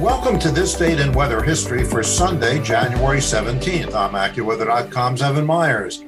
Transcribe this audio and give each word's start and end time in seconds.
Welcome 0.00 0.38
to 0.38 0.50
this 0.50 0.74
date 0.74 0.98
in 0.98 1.12
weather 1.12 1.42
history 1.42 1.84
for 1.84 2.02
Sunday, 2.02 2.58
January 2.62 3.18
17th. 3.18 3.92
I'm 3.92 4.14
AccuWeather.com's 4.14 5.20
Evan 5.20 5.44
Myers. 5.44 5.98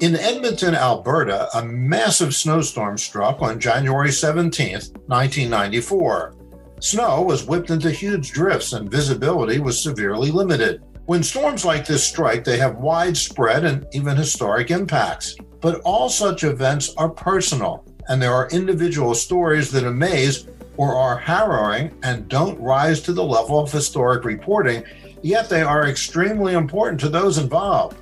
In 0.00 0.16
Edmonton, 0.16 0.74
Alberta, 0.74 1.50
a 1.54 1.62
massive 1.62 2.34
snowstorm 2.34 2.96
struck 2.96 3.42
on 3.42 3.60
January 3.60 4.08
17th, 4.08 4.96
1994. 5.08 6.34
Snow 6.80 7.20
was 7.20 7.44
whipped 7.44 7.68
into 7.68 7.90
huge 7.90 8.32
drifts 8.32 8.72
and 8.72 8.90
visibility 8.90 9.60
was 9.60 9.78
severely 9.78 10.30
limited. 10.30 10.82
When 11.04 11.22
storms 11.22 11.66
like 11.66 11.86
this 11.86 12.02
strike, 12.02 12.44
they 12.44 12.56
have 12.56 12.76
widespread 12.76 13.66
and 13.66 13.86
even 13.92 14.16
historic 14.16 14.70
impacts. 14.70 15.36
But 15.60 15.82
all 15.84 16.08
such 16.08 16.44
events 16.44 16.94
are 16.96 17.10
personal, 17.10 17.84
and 18.08 18.22
there 18.22 18.32
are 18.32 18.48
individual 18.48 19.14
stories 19.14 19.70
that 19.72 19.84
amaze 19.84 20.46
or 20.76 20.94
are 20.94 21.16
harrowing 21.16 21.96
and 22.02 22.28
don't 22.28 22.60
rise 22.60 23.00
to 23.02 23.12
the 23.12 23.24
level 23.24 23.58
of 23.58 23.70
historic 23.70 24.24
reporting, 24.24 24.84
yet 25.22 25.48
they 25.48 25.62
are 25.62 25.86
extremely 25.88 26.54
important 26.54 27.00
to 27.00 27.08
those 27.08 27.38
involved. 27.38 27.98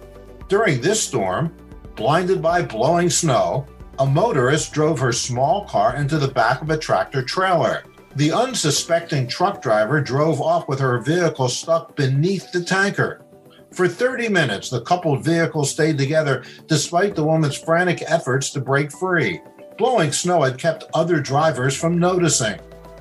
During 0.49 0.81
this 0.81 1.03
storm, 1.03 1.55
blinded 1.97 2.43
by 2.43 2.63
blowing 2.63 3.11
snow, 3.11 3.67
a 3.99 4.07
motorist 4.07 4.73
drove 4.73 4.99
her 4.99 5.13
small 5.13 5.65
car 5.67 5.97
into 5.97 6.19
the 6.19 6.29
back 6.29 6.63
of 6.63 6.71
a 6.71 6.79
tractor 6.79 7.23
trailer. 7.23 7.85
The 8.17 8.33
unsuspecting 8.33 9.27
truck 9.29 9.63
driver 9.63 10.01
drove 10.01 10.41
off 10.41 10.69
with 10.69 10.81
her 10.81 11.01
vehicle 11.01 11.49
stuck 11.49 11.97
beneath 11.97 12.51
the 12.53 12.63
tanker. 12.63 13.25
For 13.73 13.89
30 13.89 14.29
minutes, 14.29 14.69
the 14.69 14.83
coupled 14.83 15.25
vehicle 15.25 15.65
stayed 15.65 15.97
together 15.97 16.45
despite 16.67 17.15
the 17.15 17.25
woman's 17.25 17.57
frantic 17.57 18.03
efforts 18.07 18.51
to 18.51 18.61
break 18.61 18.93
free. 18.93 19.41
Blowing 19.83 20.13
snow 20.13 20.43
had 20.43 20.59
kept 20.59 20.85
other 20.95 21.19
drivers 21.19 21.77
from 21.77 21.99
noticing. 21.99 22.57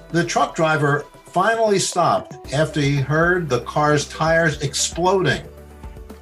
The 0.10 0.24
truck 0.24 0.56
driver 0.56 1.06
finally 1.28 1.78
stopped 1.78 2.52
after 2.52 2.82
he 2.82 2.96
heard 2.96 3.48
the 3.48 3.60
car's 3.60 4.10
tires 4.10 4.60
exploding. 4.64 5.44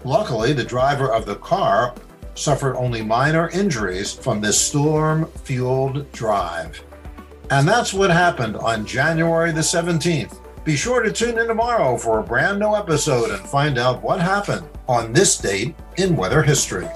Luckily, 0.04 0.52
the 0.52 0.66
driver 0.66 1.14
of 1.14 1.26
the 1.26 1.38
car 1.38 1.96
suffered 2.36 2.76
only 2.76 3.02
minor 3.02 3.48
injuries 3.52 4.12
from 4.12 4.42
this 4.42 4.60
storm 4.60 5.28
fueled 5.46 6.12
drive. 6.12 6.84
And 7.52 7.66
that's 7.66 7.94
what 7.94 8.12
happened 8.12 8.58
on 8.58 8.86
January 8.86 9.54
the 9.54 9.62
17th. 9.62 10.42
Be 10.66 10.76
sure 10.76 11.02
to 11.02 11.14
tune 11.14 11.40
in 11.40 11.48
tomorrow 11.48 11.96
for 11.96 12.20
a 12.20 12.24
brand 12.24 12.60
new 12.60 12.76
episode 12.76 13.32
and 13.32 13.48
find 13.48 13.78
out 13.78 14.04
what 14.04 14.20
happened 14.20 14.68
on 14.90 15.14
this 15.14 15.38
date 15.38 15.74
in 15.96 16.18
weather 16.18 16.44
history. 16.44 16.90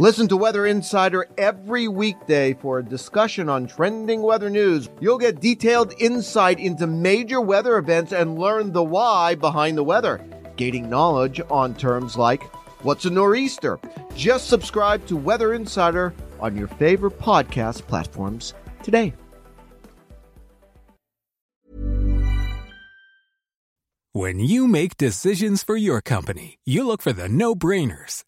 Listen 0.00 0.28
to 0.28 0.36
Weather 0.36 0.64
Insider 0.64 1.26
every 1.36 1.88
weekday 1.88 2.54
for 2.54 2.78
a 2.78 2.84
discussion 2.84 3.48
on 3.48 3.66
trending 3.66 4.22
weather 4.22 4.48
news. 4.48 4.88
You'll 5.00 5.18
get 5.18 5.40
detailed 5.40 5.92
insight 5.98 6.60
into 6.60 6.86
major 6.86 7.40
weather 7.40 7.78
events 7.78 8.12
and 8.12 8.38
learn 8.38 8.72
the 8.72 8.84
why 8.84 9.34
behind 9.34 9.76
the 9.76 9.82
weather, 9.82 10.24
gaining 10.56 10.88
knowledge 10.88 11.40
on 11.50 11.74
terms 11.74 12.16
like 12.16 12.44
what's 12.84 13.06
a 13.06 13.10
nor'easter. 13.10 13.80
Just 14.14 14.46
subscribe 14.46 15.04
to 15.08 15.16
Weather 15.16 15.52
Insider 15.52 16.14
on 16.38 16.56
your 16.56 16.68
favorite 16.68 17.18
podcast 17.18 17.84
platforms 17.88 18.54
today. 18.84 19.12
When 24.12 24.38
you 24.38 24.68
make 24.68 24.96
decisions 24.96 25.64
for 25.64 25.76
your 25.76 26.00
company, 26.00 26.60
you 26.64 26.86
look 26.86 27.02
for 27.02 27.12
the 27.12 27.28
no 27.28 27.56
brainers. 27.56 28.22